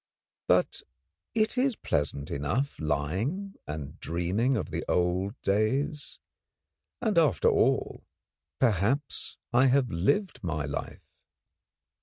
But 0.47 0.81
it 1.35 1.59
is 1.59 1.75
pleasant 1.75 2.31
enough 2.31 2.79
lying 2.79 3.53
and 3.67 3.99
dreaming 3.99 4.57
of 4.57 4.71
the 4.71 4.83
old 4.89 5.39
days; 5.43 6.17
and, 7.01 7.19
after 7.19 7.47
all, 7.49 8.07
perhaps 8.57 9.37
I 9.53 9.67
have 9.67 9.91
lived 9.91 10.43
my 10.43 10.65
life. 10.65 11.05